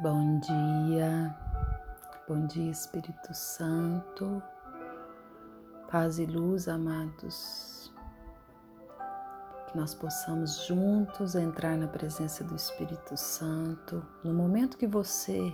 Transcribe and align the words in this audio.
Bom 0.00 0.38
dia, 0.38 1.36
bom 2.28 2.46
dia 2.46 2.70
Espírito 2.70 3.34
Santo, 3.34 4.40
paz 5.90 6.20
e 6.20 6.24
luz, 6.24 6.68
amados. 6.68 7.92
Que 9.66 9.76
nós 9.76 9.96
possamos 9.96 10.64
juntos 10.66 11.34
entrar 11.34 11.76
na 11.76 11.88
presença 11.88 12.44
do 12.44 12.54
Espírito 12.54 13.16
Santo. 13.16 14.06
No 14.22 14.32
momento 14.32 14.78
que 14.78 14.86
você 14.86 15.52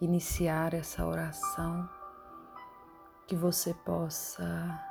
iniciar 0.00 0.74
essa 0.74 1.06
oração, 1.06 1.88
que 3.28 3.36
você 3.36 3.72
possa 3.72 4.84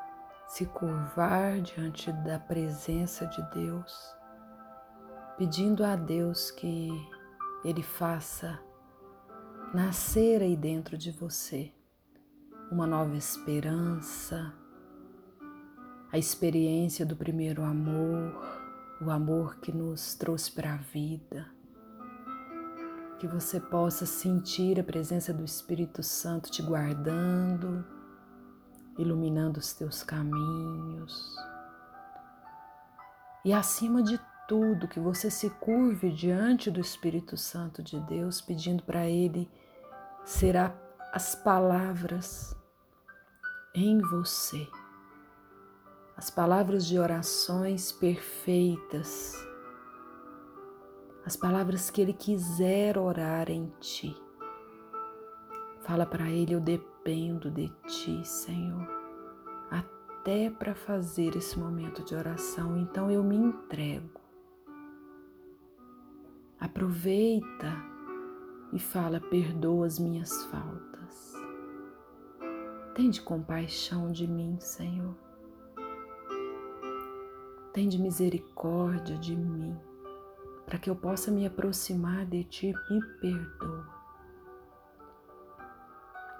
se 0.48 0.66
curvar 0.68 1.60
diante 1.60 2.14
da 2.14 2.40
presença 2.40 3.28
de 3.28 3.42
Deus, 3.54 4.16
pedindo 5.38 5.84
a 5.84 5.98
Deus 5.98 6.50
que 6.50 6.90
Ele 7.66 7.84
faça 7.84 8.58
nascer 9.76 10.42
aí 10.42 10.56
dentro 10.56 10.98
de 10.98 11.12
você 11.12 11.70
uma 12.72 12.88
nova 12.88 13.18
esperança, 13.18 14.54
a 16.10 16.18
experiência 16.18 17.06
do 17.06 17.14
primeiro 17.14 17.62
amor, 17.62 18.42
o 19.02 19.12
amor 19.12 19.58
que 19.58 19.74
nos 19.74 20.16
trouxe 20.16 20.50
para 20.50 20.76
a 20.76 20.78
vida. 20.78 21.46
Que 23.20 23.28
você 23.28 23.60
possa 23.60 24.06
sentir 24.06 24.80
a 24.80 24.84
presença 24.84 25.34
do 25.34 25.44
Espírito 25.44 26.02
Santo 26.02 26.50
te 26.50 26.62
guardando, 26.62 27.86
iluminando 28.98 29.60
os 29.60 29.74
teus 29.74 30.04
caminhos. 30.04 31.36
E 33.44 33.52
acima 33.52 34.02
de 34.02 34.18
tudo, 34.48 34.88
que 34.88 35.02
você 35.02 35.30
se 35.30 35.50
curve 35.50 36.12
diante 36.12 36.72
do 36.72 36.80
Espírito 36.80 37.36
Santo 37.36 37.84
de 37.84 38.00
Deus, 38.00 38.40
pedindo 38.40 38.82
para 38.82 39.10
Ele 39.10 39.50
será 40.26 40.76
as 41.14 41.36
palavras 41.36 42.58
em 43.76 44.02
você, 44.02 44.68
as 46.18 46.32
palavras 46.32 46.86
de 46.86 46.98
orações 46.98 47.92
perfeitas, 47.92 49.36
as 51.24 51.36
palavras 51.36 51.90
que 51.90 52.02
Ele 52.02 52.14
quiser 52.14 52.98
orar 52.98 53.50
em 53.52 53.72
ti. 53.80 54.16
Fala 55.82 56.06
para 56.06 56.28
Ele: 56.30 56.56
Eu 56.56 56.60
dependo 56.60 57.52
de 57.52 57.70
ti, 57.88 58.26
Senhor, 58.26 58.88
até 59.70 60.50
para 60.50 60.74
fazer 60.74 61.36
esse 61.36 61.58
momento 61.60 62.04
de 62.04 62.16
oração, 62.16 62.76
então 62.76 63.12
eu 63.12 63.24
me 63.24 63.36
entrego. 63.36 64.20
Aproveita 66.60 67.95
e 68.74 68.80
fala: 68.80 69.20
Perdoa 69.20 69.86
as 69.86 70.00
minhas 70.00 70.44
faltas. 70.46 71.34
Tende 72.94 73.22
compaixão 73.22 74.12
de 74.12 74.28
mim, 74.28 74.58
Senhor. 74.60 75.16
Tende 77.74 78.00
misericórdia 78.00 79.18
de 79.18 79.36
mim, 79.36 79.78
para 80.66 80.80
que 80.80 80.90
eu 80.90 80.96
possa 80.96 81.30
me 81.30 81.46
aproximar 81.46 82.26
de 82.26 82.44
Ti. 82.46 82.74
Me 82.90 83.02
perdoa. 83.20 83.96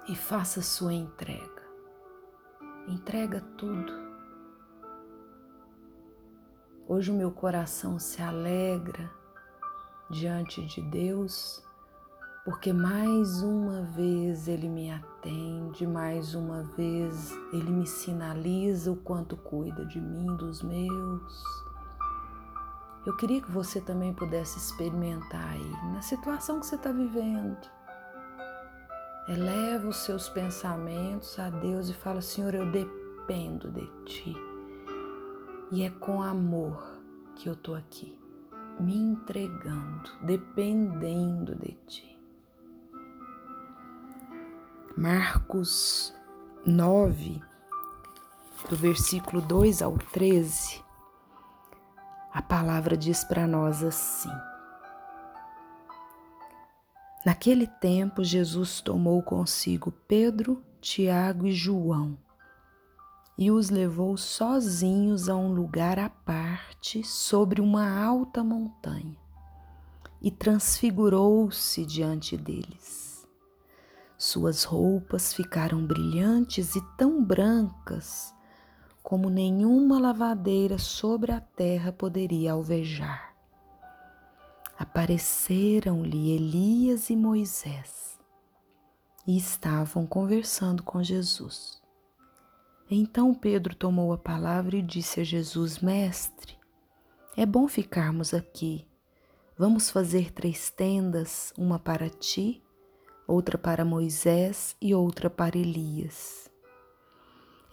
E 0.08 0.14
faça 0.14 0.62
sua 0.62 0.94
entrega. 0.94 1.62
Entrega 2.88 3.40
tudo. 3.58 3.92
Hoje 6.88 7.10
o 7.10 7.14
meu 7.14 7.32
coração 7.32 7.98
se 7.98 8.22
alegra 8.22 9.10
diante 10.08 10.64
de 10.64 10.80
Deus 10.82 11.65
porque 12.46 12.72
mais 12.72 13.42
uma 13.42 13.82
vez 13.82 14.46
Ele 14.46 14.68
me 14.68 14.88
atende, 14.88 15.84
mais 15.84 16.32
uma 16.32 16.62
vez 16.62 17.32
Ele 17.52 17.68
me 17.72 17.84
sinaliza 17.88 18.92
o 18.92 18.96
quanto 18.96 19.36
cuida 19.36 19.84
de 19.84 20.00
mim, 20.00 20.26
dos 20.36 20.62
meus. 20.62 21.44
Eu 23.04 23.16
queria 23.16 23.42
que 23.42 23.50
você 23.50 23.80
também 23.80 24.14
pudesse 24.14 24.58
experimentar 24.58 25.44
aí, 25.44 25.70
na 25.92 26.00
situação 26.02 26.60
que 26.60 26.66
você 26.66 26.76
está 26.76 26.92
vivendo. 26.92 27.68
Eleva 29.26 29.88
os 29.88 29.96
seus 30.04 30.28
pensamentos 30.28 31.36
a 31.40 31.50
Deus 31.50 31.88
e 31.88 31.94
fala: 31.94 32.20
Senhor, 32.20 32.54
eu 32.54 32.70
dependo 32.70 33.72
de 33.72 33.88
Ti. 34.04 34.36
E 35.72 35.82
é 35.82 35.90
com 35.90 36.22
amor 36.22 36.80
que 37.34 37.48
eu 37.48 37.54
estou 37.54 37.74
aqui, 37.74 38.16
me 38.78 38.96
entregando, 38.96 40.12
dependendo 40.22 41.56
de 41.56 41.72
Ti. 41.88 42.15
Marcos 44.98 46.14
9, 46.64 47.42
do 48.70 48.76
versículo 48.76 49.42
2 49.42 49.82
ao 49.82 49.98
13, 49.98 50.82
a 52.32 52.40
palavra 52.40 52.96
diz 52.96 53.22
para 53.22 53.46
nós 53.46 53.84
assim: 53.84 54.32
Naquele 57.26 57.66
tempo, 57.66 58.24
Jesus 58.24 58.80
tomou 58.80 59.22
consigo 59.22 59.92
Pedro, 60.08 60.64
Tiago 60.80 61.46
e 61.46 61.52
João 61.52 62.16
e 63.36 63.50
os 63.50 63.68
levou 63.68 64.16
sozinhos 64.16 65.28
a 65.28 65.36
um 65.36 65.52
lugar 65.52 65.98
à 65.98 66.08
parte 66.08 67.04
sobre 67.04 67.60
uma 67.60 68.02
alta 68.02 68.42
montanha 68.42 69.18
e 70.22 70.30
transfigurou-se 70.30 71.84
diante 71.84 72.34
deles. 72.34 73.05
Suas 74.26 74.64
roupas 74.64 75.32
ficaram 75.32 75.86
brilhantes 75.86 76.74
e 76.74 76.80
tão 76.96 77.22
brancas 77.22 78.34
como 79.00 79.30
nenhuma 79.30 80.00
lavadeira 80.00 80.78
sobre 80.78 81.30
a 81.30 81.40
terra 81.40 81.92
poderia 81.92 82.50
alvejar. 82.50 83.36
Apareceram-lhe 84.76 86.32
Elias 86.32 87.08
e 87.08 87.14
Moisés 87.14 88.18
e 89.24 89.36
estavam 89.36 90.04
conversando 90.04 90.82
com 90.82 91.04
Jesus. 91.04 91.80
Então 92.90 93.32
Pedro 93.32 93.76
tomou 93.76 94.12
a 94.12 94.18
palavra 94.18 94.74
e 94.74 94.82
disse 94.82 95.20
a 95.20 95.24
Jesus: 95.24 95.78
Mestre, 95.78 96.58
é 97.36 97.46
bom 97.46 97.68
ficarmos 97.68 98.34
aqui. 98.34 98.88
Vamos 99.56 99.88
fazer 99.88 100.32
três 100.32 100.68
tendas, 100.68 101.52
uma 101.56 101.78
para 101.78 102.10
ti 102.10 102.60
outra 103.26 103.58
para 103.58 103.84
Moisés 103.84 104.76
e 104.80 104.94
outra 104.94 105.28
para 105.28 105.58
Elias. 105.58 106.50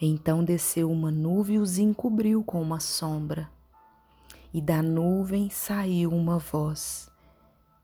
Então 0.02 0.44
desceu 0.44 0.92
uma 0.92 1.12
nuvem 1.12 1.56
e 1.56 1.60
os 1.60 1.78
encobriu 1.78 2.44
com 2.44 2.62
uma 2.62 2.80
sombra. 2.80 3.50
E 4.54 4.62
da 4.62 4.82
nuvem 4.82 5.50
saiu 5.50 6.12
uma 6.12 6.40
voz: 6.40 7.10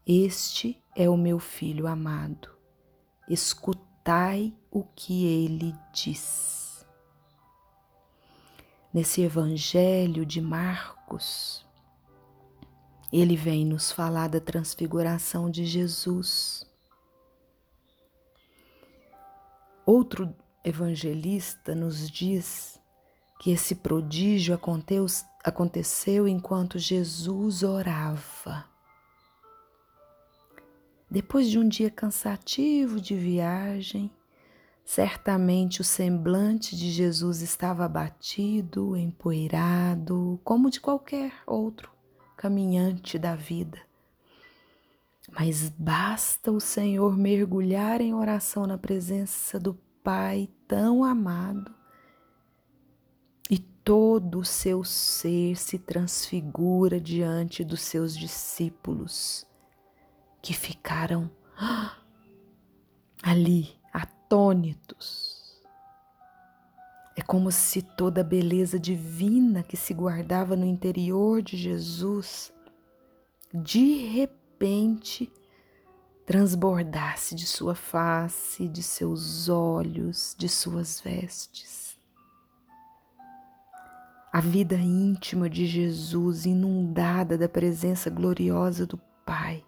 Este 0.06 0.82
é 0.96 1.10
o 1.10 1.16
meu 1.16 1.40
filho 1.40 1.88
amado. 1.88 2.50
Escutai 3.30 4.54
o 4.72 4.84
que 4.84 5.26
ele 5.26 5.74
diz. 5.94 6.86
Nesse 8.94 9.22
evangelho 9.22 10.26
de 10.26 10.42
Marcos, 10.42 11.66
ele 13.14 13.36
vem 13.36 13.64
nos 13.66 13.92
falar 13.92 14.28
da 14.28 14.40
transfiguração 14.40 15.50
de 15.50 15.64
Jesus 15.64 16.69
Outro 19.92 20.32
evangelista 20.64 21.74
nos 21.74 22.12
diz 22.12 22.80
que 23.40 23.50
esse 23.50 23.74
prodígio 23.74 24.54
aconteceu 25.44 26.28
enquanto 26.28 26.78
Jesus 26.78 27.64
orava. 27.64 28.66
Depois 31.10 31.50
de 31.50 31.58
um 31.58 31.68
dia 31.68 31.90
cansativo 31.90 33.02
de 33.02 33.16
viagem, 33.16 34.12
certamente 34.86 35.82
o 35.82 35.84
semblante 35.84 36.78
de 36.78 36.92
Jesus 36.92 37.42
estava 37.42 37.84
abatido, 37.84 38.96
empoeirado, 38.96 40.40
como 40.44 40.70
de 40.70 40.80
qualquer 40.80 41.34
outro 41.48 41.92
caminhante 42.38 43.18
da 43.18 43.36
vida. 43.36 43.89
Mas 45.32 45.70
basta 45.70 46.52
o 46.52 46.60
Senhor 46.60 47.18
mergulhar 47.18 48.02
em 48.02 48.14
oração 48.14 48.66
na 48.66 48.78
presença 48.78 49.60
do 49.60 49.74
Pai 50.04 50.50
tão 50.68 51.04
amado 51.04 51.74
e 53.50 53.60
todo 53.60 54.40
o 54.40 54.46
seu 54.46 54.84
ser 54.84 55.56
se 55.56 55.78
transfigura 55.78 57.00
diante 57.00 57.64
dos 57.64 57.82
seus 57.82 58.16
discípulos 58.18 59.46
que 60.42 60.54
ficaram 60.54 61.30
ali 63.22 63.76
atônitos. 63.94 65.60
É 67.16 67.22
como 67.22 67.52
se 67.52 67.82
toda 67.82 68.22
a 68.22 68.24
beleza 68.24 68.80
divina 68.80 69.62
que 69.62 69.76
se 69.76 69.94
guardava 69.94 70.56
no 70.56 70.66
interior 70.66 71.42
de 71.42 71.58
Jesus 71.58 72.54
de 73.54 74.06
repente 74.06 74.39
repente 74.60 75.32
transbordasse 76.26 77.34
de 77.34 77.48
sua 77.48 77.74
face, 77.74 78.68
de 78.68 78.84
seus 78.84 79.48
olhos, 79.48 80.36
de 80.38 80.50
suas 80.50 81.00
vestes. 81.00 81.98
A 84.32 84.42
vida 84.42 84.76
íntima 84.76 85.50
de 85.50 85.66
Jesus, 85.66 86.46
inundada 86.46 87.38
da 87.38 87.48
presença 87.48 88.10
gloriosa 88.10 88.86
do 88.86 88.98
Pai, 89.26 89.66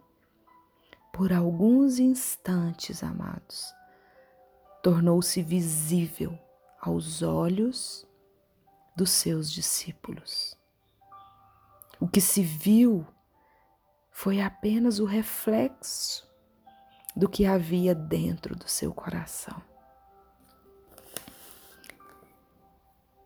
por 1.13 1.31
alguns 1.31 1.97
instantes, 1.97 3.01
amados, 3.01 3.73
tornou-se 4.83 5.41
visível 5.41 6.37
aos 6.81 7.21
olhos 7.21 8.05
dos 8.95 9.09
seus 9.09 9.51
discípulos. 9.51 10.55
O 11.99 12.07
que 12.07 12.19
se 12.19 12.43
viu 12.43 13.05
foi 14.11 14.41
apenas 14.41 14.99
o 14.99 15.05
reflexo 15.05 16.29
do 17.15 17.27
que 17.27 17.45
havia 17.45 17.95
dentro 17.95 18.55
do 18.55 18.67
seu 18.67 18.93
coração. 18.93 19.61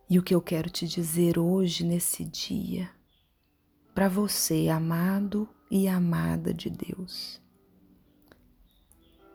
E 0.07 0.19
o 0.19 0.23
que 0.23 0.35
eu 0.35 0.41
quero 0.41 0.69
te 0.69 0.87
dizer 0.87 1.39
hoje, 1.39 1.83
nesse 1.83 2.23
dia, 2.23 2.89
para 3.93 4.07
você, 4.07 4.69
amado 4.69 5.49
e 5.69 5.87
amada 5.87 6.53
de 6.53 6.69
Deus, 6.69 7.41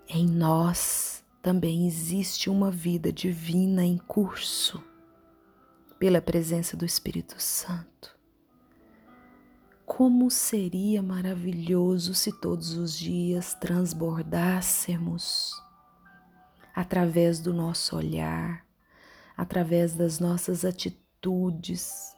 em 0.08 0.26
nós 0.26 1.24
também 1.42 1.86
existe 1.86 2.48
uma 2.48 2.70
vida 2.70 3.12
divina 3.12 3.84
em 3.84 3.98
curso 3.98 4.82
pela 5.98 6.22
presença 6.22 6.76
do 6.76 6.84
Espírito 6.84 7.40
Santo. 7.42 8.19
Como 9.92 10.30
seria 10.30 11.02
maravilhoso 11.02 12.14
se 12.14 12.32
todos 12.40 12.74
os 12.74 12.96
dias 12.96 13.54
transbordássemos 13.54 15.60
através 16.72 17.40
do 17.40 17.52
nosso 17.52 17.96
olhar, 17.96 18.64
através 19.36 19.92
das 19.92 20.20
nossas 20.20 20.64
atitudes, 20.64 22.16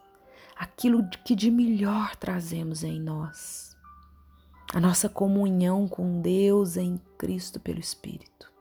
aquilo 0.54 1.08
que 1.24 1.34
de 1.34 1.50
melhor 1.50 2.14
trazemos 2.14 2.84
em 2.84 3.00
nós, 3.00 3.74
a 4.74 4.78
nossa 4.78 5.08
comunhão 5.08 5.88
com 5.88 6.20
Deus 6.20 6.76
em 6.76 7.00
Cristo 7.16 7.58
pelo 7.58 7.80
Espírito. 7.80 8.52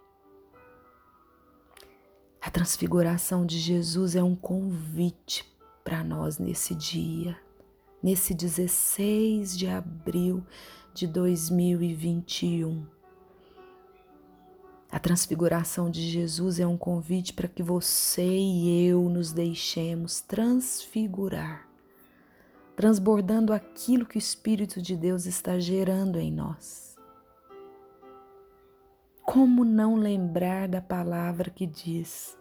A 2.41 2.49
transfiguração 2.49 3.45
de 3.45 3.59
Jesus 3.59 4.15
é 4.15 4.23
um 4.23 4.37
convite 4.37 5.45
para 5.83 6.01
nós 6.01 6.39
nesse 6.39 6.73
dia 6.73 7.37
nesse 8.01 8.33
16 8.33 9.57
de 9.57 9.67
abril 9.67 10.43
de 10.93 11.07
2021. 11.07 12.85
A 14.91 14.99
transfiguração 14.99 15.89
de 15.89 16.01
Jesus 16.01 16.59
é 16.59 16.67
um 16.67 16.77
convite 16.77 17.31
para 17.31 17.47
que 17.47 17.63
você 17.63 18.27
e 18.27 18.85
eu 18.87 19.07
nos 19.07 19.31
deixemos 19.31 20.19
transfigurar, 20.19 21.65
transbordando 22.75 23.53
aquilo 23.53 24.05
que 24.05 24.17
o 24.17 24.19
Espírito 24.19 24.81
de 24.81 24.97
Deus 24.97 25.25
está 25.25 25.57
gerando 25.59 26.19
em 26.19 26.29
nós. 26.29 26.97
Como 29.23 29.63
não 29.63 29.95
lembrar 29.95 30.67
da 30.67 30.81
palavra 30.81 31.49
que 31.49 31.65
diz: 31.65 32.37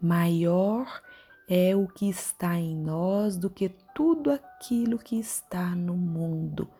maior 0.00 1.02
é 1.52 1.74
o 1.74 1.88
que 1.88 2.08
está 2.08 2.54
em 2.54 2.76
nós 2.76 3.36
do 3.36 3.50
que 3.50 3.68
tudo 3.92 4.30
aquilo 4.30 5.00
que 5.00 5.18
está 5.18 5.74
no 5.74 5.96
mundo. 5.96 6.70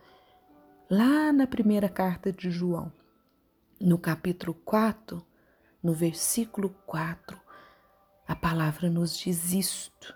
Lá 0.89 1.33
na 1.33 1.45
primeira 1.45 1.89
carta 1.89 2.33
de 2.33 2.53
João, 2.53 2.93
no 3.81 3.99
capítulo 3.99 4.55
4, 4.55 5.27
no 5.83 5.93
versículo 5.93 6.71
4, 6.87 7.37
a 8.29 8.37
palavra 8.37 8.89
nos 8.89 9.19
diz 9.19 9.53
isto. 9.53 10.15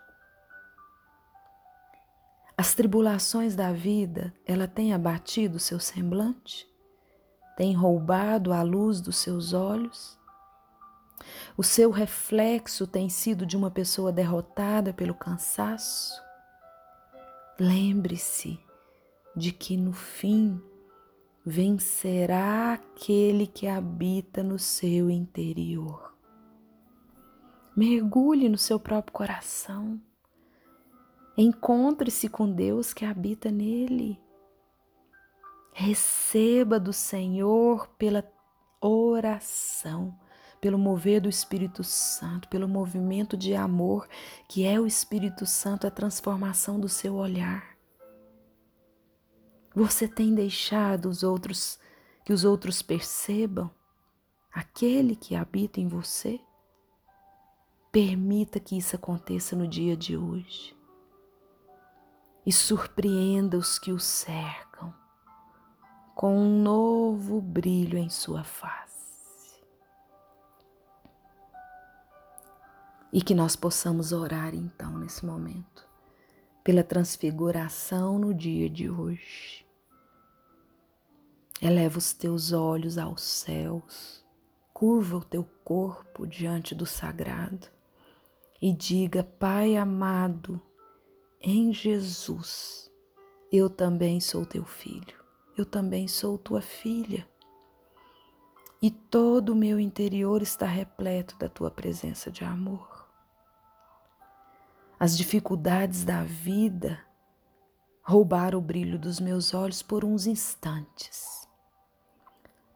As 2.57 2.75
tribulações 2.75 3.57
da 3.57 3.73
vida, 3.73 4.33
ela 4.47 4.69
tem 4.69 4.95
abatido 4.95 5.59
seu 5.59 5.81
semblante? 5.81 6.65
Tem 7.57 7.75
roubado 7.75 8.53
a 8.53 8.63
luz 8.63 9.01
dos 9.01 9.17
seus 9.17 9.53
olhos? 9.53 10.17
O 11.57 11.63
seu 11.63 11.91
reflexo 11.91 12.87
tem 12.87 13.09
sido 13.09 13.47
de 13.47 13.57
uma 13.57 13.71
pessoa 13.71 14.11
derrotada 14.11 14.93
pelo 14.93 15.15
cansaço? 15.15 16.21
Lembre-se 17.59 18.59
de 19.37 19.53
que 19.53 19.77
no 19.77 19.93
fim 19.93 20.61
vencerá 21.47 22.73
aquele 22.73 23.47
que 23.47 23.69
habita 23.69 24.43
no 24.43 24.59
seu 24.59 25.11
interior. 25.11 26.13
Mergulhe 27.77 28.49
no 28.49 28.59
seu 28.59 28.81
próprio 28.81 29.13
coração. 29.13 30.01
Encontre-se 31.37 32.29
com 32.29 32.51
Deus 32.51 32.93
que 32.93 33.05
habita 33.05 33.51
nele. 33.51 34.21
Receba 35.73 36.79
do 36.79 36.93
Senhor 36.93 37.89
pela 37.99 38.25
oração 38.81 40.17
pelo 40.65 40.79
mover 40.79 41.21
do 41.21 41.29
Espírito 41.29 41.85
Santo, 41.85 42.49
pelo 42.49 42.67
movimento 42.67 43.37
de 43.37 43.55
amor 43.55 44.09
que 44.49 44.65
é 44.65 44.81
o 44.81 44.87
Espírito 44.87 45.45
Santo, 45.45 45.87
a 45.87 45.91
transformação 45.91 46.81
do 46.81 46.89
seu 46.89 47.17
olhar. 47.17 47.77
Você 49.75 50.09
tem 50.09 50.35
deixado 50.35 51.11
os 51.11 51.23
outros 51.23 51.79
que 52.25 52.33
os 52.33 52.47
outros 52.47 52.81
percebam 52.81 53.71
aquele 54.51 55.15
que 55.15 55.37
habita 55.37 55.83
em 55.83 55.87
você? 55.87 56.41
Permita 57.93 58.59
que 58.59 58.79
isso 58.79 58.97
aconteça 58.97 59.55
no 59.55 59.69
dia 59.69 59.95
de 59.95 60.17
hoje. 60.17 60.75
E 62.47 62.51
surpreenda 62.51 63.59
os 63.59 63.79
que 63.79 63.93
o 63.93 64.01
cercam 64.01 64.95
com 66.15 66.35
um 66.39 66.63
novo 66.63 67.39
brilho 67.43 67.99
em 67.99 68.09
sua 68.09 68.43
face. 68.43 68.94
E 73.15 73.23
que 73.23 73.33
nós 73.33 73.55
possamos 73.55 74.11
orar 74.11 74.57
então 74.57 74.99
nesse 74.99 75.25
momento 75.25 75.87
pela 76.65 76.83
transfiguração 76.83 78.19
no 78.19 78.35
dia 78.35 78.69
de 78.69 78.91
hoje. 78.91 79.65
Eleva 81.63 81.97
os 81.97 82.13
teus 82.13 82.53
olhos 82.53 82.99
aos 82.99 83.23
céus, 83.23 84.27
curva 84.73 85.19
o 85.19 85.25
teu 85.25 85.45
corpo 85.63 86.27
diante 86.27 86.75
do 86.75 86.85
sagrado 86.85 87.69
e 88.61 88.73
diga: 88.73 89.23
Pai 89.23 89.77
amado, 89.77 90.61
em 91.41 91.73
Jesus, 91.73 92.91
eu 93.53 93.71
também 93.71 94.21
sou 94.21 94.45
teu 94.45 94.65
filho, 94.65 95.23
eu 95.57 95.65
também 95.65 96.09
sou 96.09 96.37
tua 96.37 96.61
filha. 96.61 97.25
E 98.83 98.91
todo 98.91 99.51
o 99.51 99.57
meu 99.57 99.79
interior 99.79 100.43
está 100.43 100.67
repleto 100.67 101.39
da 101.39 101.49
tua 101.49 101.71
presença 101.71 102.31
de 102.31 102.45
amor 102.45 102.94
as 105.05 105.19
dificuldades 105.19 106.03
da 106.03 106.25
vida 106.25 106.99
roubaram 108.03 108.59
o 108.59 108.63
brilho 108.63 108.99
dos 108.99 109.21
meus 109.21 109.53
olhos 109.53 109.83
por 109.83 110.03
uns 110.03 110.27
instantes. 110.27 111.47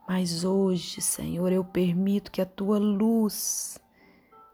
Mas 0.06 0.44
hoje, 0.44 1.00
Senhor, 1.00 1.50
eu 1.50 1.64
permito 1.64 2.30
que 2.30 2.42
a 2.42 2.44
tua 2.44 2.78
luz, 2.78 3.78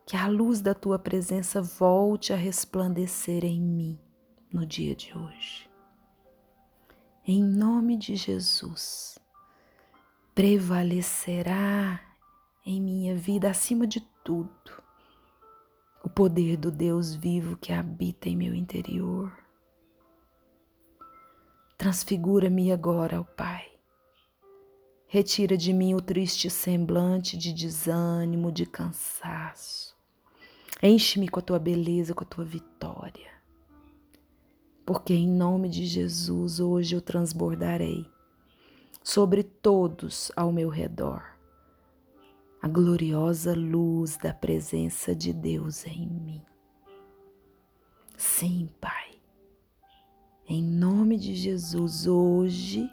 que 0.07 0.17
a 0.17 0.29
luz 0.29 0.61
da 0.61 0.73
tua 0.73 1.01
presença 1.01 1.61
volte 1.61 2.33
a 2.33 2.37
resplandecer 2.37 3.45
em 3.45 3.61
mim 3.61 3.99
no 4.53 4.65
dia 4.65 4.95
de 4.95 5.13
hoje. 5.19 5.69
Em 7.27 7.43
nome 7.43 7.97
de 7.97 8.15
Jesus, 8.15 9.19
prevalecerá 10.33 12.01
em 12.65 12.81
minha 12.81 13.17
vida 13.17 13.51
acima 13.51 13.85
de 13.85 14.01
tudo 14.23 14.84
o 16.05 16.09
poder 16.11 16.59
do 16.59 16.71
Deus 16.71 17.15
vivo 17.15 17.57
que 17.57 17.73
habita 17.73 18.29
em 18.29 18.37
meu 18.37 18.55
interior. 18.55 19.33
Transfigura-me 21.79 22.71
agora, 22.71 23.23
ó 23.23 23.25
Pai. 23.25 23.65
Retira 25.07 25.57
de 25.57 25.73
mim 25.73 25.95
o 25.95 26.03
triste 26.03 26.51
semblante 26.51 27.39
de 27.39 27.55
desânimo, 27.55 28.53
de 28.53 28.67
cansaço. 28.67 29.97
Enche-me 30.83 31.27
com 31.27 31.41
a 31.41 31.43
tua 31.43 31.59
beleza, 31.59 32.13
com 32.13 32.23
a 32.23 32.27
tua 32.27 32.45
vitória. 32.45 33.33
Porque 34.85 35.15
em 35.15 35.27
nome 35.27 35.71
de 35.71 35.87
Jesus 35.87 36.61
hoje 36.61 36.95
eu 36.95 37.01
transbordarei 37.01 38.07
sobre 39.03 39.43
todos 39.43 40.31
ao 40.37 40.53
meu 40.53 40.69
redor 40.69 41.34
a 42.65 42.67
gloriosa 42.67 43.55
luz 43.55 44.17
da 44.17 44.33
presença 44.33 45.15
de 45.15 45.35
Deus 45.35 45.87
em 45.87 46.09
mim. 46.09 46.43
Sim, 48.17 48.71
Pai, 48.81 49.21
em 50.49 50.63
nome 50.63 51.19
de 51.19 51.35
Jesus, 51.35 52.07
hoje 52.07 52.89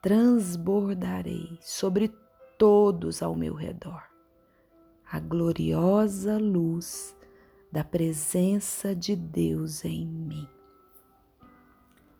transbordarei 0.00 1.58
sobre 1.60 2.08
todos 2.56 3.22
ao 3.22 3.34
meu 3.34 3.52
redor 3.52 4.02
a 5.12 5.20
gloriosa 5.20 6.38
luz 6.38 7.14
da 7.70 7.84
presença 7.84 8.96
de 8.96 9.14
Deus 9.14 9.84
em 9.84 10.06
mim. 10.06 10.48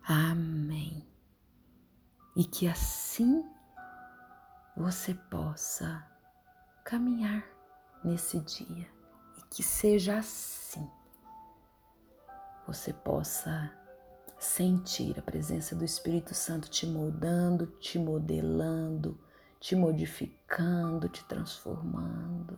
Amém. 0.03 1.03
E 2.35 2.45
que 2.45 2.67
assim 2.67 3.43
você 4.77 5.15
possa 5.31 6.07
caminhar 6.89 7.45
nesse 8.03 8.39
dia 8.39 8.87
e 9.37 9.41
que 9.43 9.61
seja 9.61 10.17
assim. 10.17 10.89
Você 12.65 12.91
possa 12.91 13.71
sentir 14.39 15.19
a 15.19 15.21
presença 15.21 15.75
do 15.75 15.85
Espírito 15.85 16.33
Santo 16.33 16.67
te 16.67 16.87
moldando, 16.87 17.67
te 17.79 17.99
modelando, 17.99 19.19
te 19.59 19.75
modificando, 19.75 21.07
te 21.07 21.23
transformando. 21.25 22.57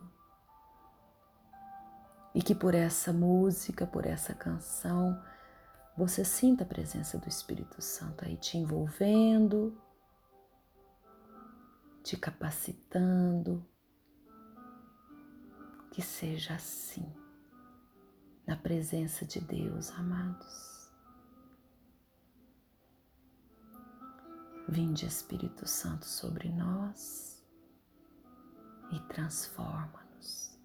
E 2.34 2.42
que 2.42 2.54
por 2.54 2.74
essa 2.74 3.12
música, 3.12 3.86
por 3.86 4.06
essa 4.06 4.32
canção, 4.32 5.22
você 5.94 6.24
sinta 6.24 6.64
a 6.64 6.66
presença 6.66 7.18
do 7.18 7.28
Espírito 7.28 7.82
Santo 7.82 8.24
aí 8.24 8.38
te 8.38 8.56
envolvendo, 8.56 9.78
te 12.02 12.16
capacitando. 12.16 13.62
Que 15.92 16.00
seja 16.00 16.54
assim, 16.54 17.06
na 18.46 18.56
presença 18.56 19.26
de 19.26 19.38
Deus, 19.40 19.90
amados. 19.90 20.90
Vinde, 24.66 25.04
Espírito 25.04 25.68
Santo, 25.68 26.06
sobre 26.06 26.48
nós 26.48 27.44
e 28.90 28.98
transforma-nos. 29.00 30.58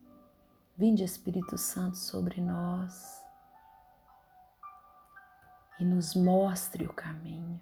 Vinde, 0.77 1.03
Espírito 1.03 1.57
Santo, 1.57 1.97
sobre 1.97 2.39
nós 2.39 3.21
e 5.77 5.83
nos 5.83 6.15
mostre 6.15 6.85
o 6.85 6.93
caminho. 6.93 7.61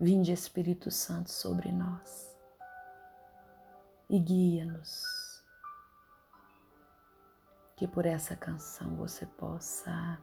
Vinde, 0.00 0.32
Espírito 0.32 0.90
Santo, 0.90 1.30
sobre 1.30 1.70
nós 1.70 2.36
e 4.10 4.18
guia-nos. 4.18 5.27
Que 7.78 7.86
por 7.86 8.04
essa 8.04 8.34
canção 8.34 8.96
você 8.96 9.24
possa 9.24 10.18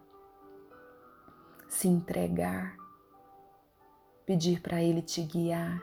se 1.69 1.87
entregar, 1.87 2.75
pedir 4.25 4.61
para 4.61 4.83
Ele 4.83 5.01
te 5.01 5.21
guiar. 5.21 5.81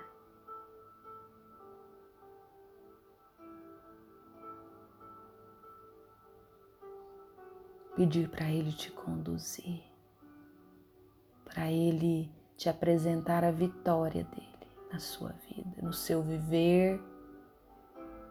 Pedir 7.96 8.28
para 8.28 8.50
Ele 8.50 8.72
te 8.74 8.90
conduzir, 8.90 9.82
para 11.42 11.72
Ele 11.72 12.30
te 12.54 12.68
apresentar 12.68 13.44
a 13.44 13.50
vitória 13.50 14.24
dele 14.24 14.68
na 14.92 14.98
sua 14.98 15.30
vida, 15.48 15.80
no 15.80 15.94
seu 15.94 16.22
viver, 16.22 17.00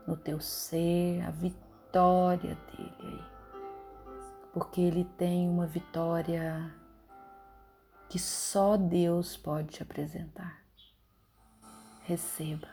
no 0.06 0.16
teu 0.16 0.40
ser, 0.40 1.22
a 1.22 1.32
vitória 1.32 2.56
dele 2.72 2.96
aí. 3.00 3.31
Porque 4.54 4.82
ele 4.82 5.06
tem 5.18 5.48
uma 5.48 5.66
vitória 5.66 6.74
que 8.10 8.20
só 8.20 8.76
Deus 8.76 9.38
pode 9.38 9.70
te 9.70 9.82
apresentar. 9.82 10.62
Receba. 12.04 12.68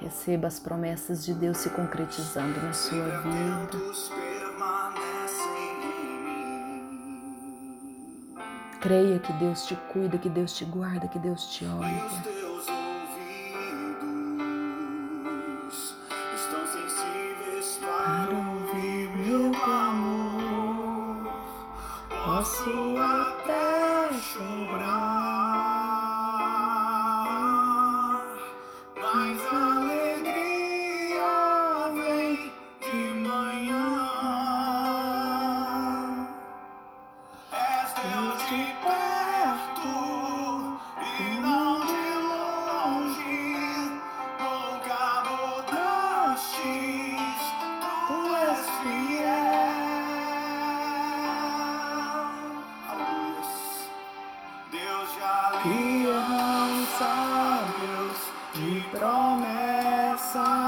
Receba 0.00 0.48
as 0.48 0.58
promessas 0.58 1.24
de 1.24 1.32
Deus 1.32 1.58
se 1.58 1.70
concretizando 1.70 2.60
na 2.60 2.72
sua 2.72 3.20
vida. 3.20 3.78
Creia 8.80 9.18
que 9.18 9.32
Deus 9.34 9.64
te 9.64 9.76
cuida, 9.92 10.18
que 10.18 10.28
Deus 10.28 10.52
te 10.54 10.64
guarda, 10.64 11.06
que 11.08 11.18
Deus 11.18 11.46
te 11.46 11.64
olha. 11.64 12.33
De 55.04 56.08
aliança, 56.08 57.12
Deus 57.78 58.20
de 58.54 58.80
promessas, 58.90 60.63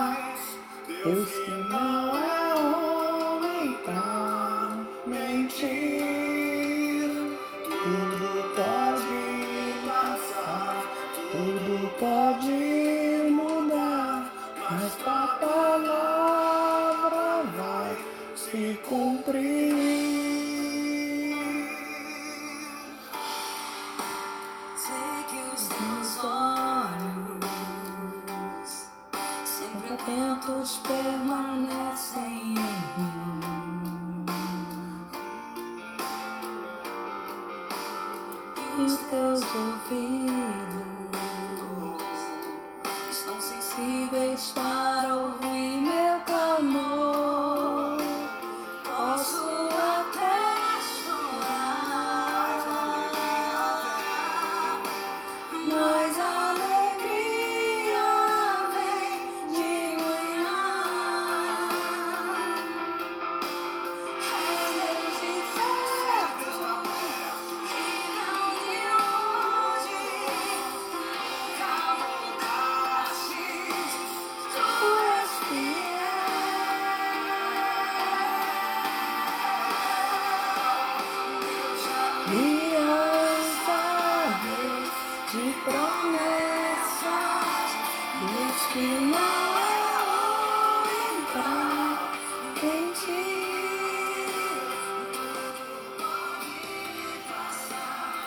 atentos 30.06 30.80
permanecem 30.86 32.22
em 32.22 32.54
mim. 32.54 33.55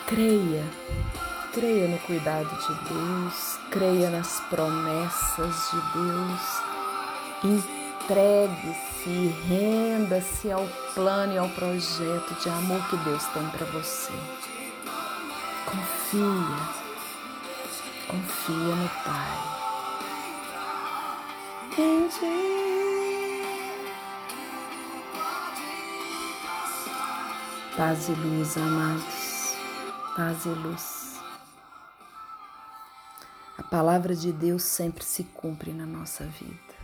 Creia, 0.10 0.66
creia 1.54 1.88
no 1.88 2.00
cuidado 2.00 2.50
de 2.50 2.74
Deus, 2.90 3.60
creia 3.70 4.10
nas 4.10 4.40
promessas 4.50 5.70
de 5.72 5.80
Deus, 5.94 7.62
entregue-se, 8.04 9.28
renda-se 9.48 10.52
ao 10.52 10.68
plano 10.96 11.34
e 11.34 11.38
ao 11.38 11.48
projeto 11.50 12.34
de 12.42 12.50
amor 12.50 12.84
que 12.90 12.98
Deus 12.98 13.24
tem 13.28 13.48
para 13.50 13.66
você. 13.68 14.12
Confia, 15.66 16.58
confia 18.08 18.76
no 18.76 18.90
Pai. 19.06 19.59
Em 21.82 22.10
ti. 22.10 22.20
Paz 27.78 28.10
e 28.10 28.12
luz, 28.12 28.58
amados. 28.58 29.56
Paz 30.14 30.46
e 30.46 30.50
luz. 30.50 31.22
A 33.58 33.64
palavra 33.64 34.14
de 34.14 34.34
Deus 34.34 34.64
sempre 34.64 35.06
se 35.06 35.24
cumpre 35.24 35.72
na 35.72 35.86
nossa 35.86 36.26
vida. 36.26 36.79